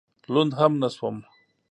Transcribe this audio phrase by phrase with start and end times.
[0.33, 1.17] لوند هم نه شوم.